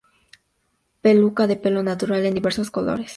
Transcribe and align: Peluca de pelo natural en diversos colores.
Peluca 1.03 1.45
de 1.45 1.57
pelo 1.63 1.81
natural 1.83 2.21
en 2.25 2.33
diversos 2.39 2.71
colores. 2.71 3.09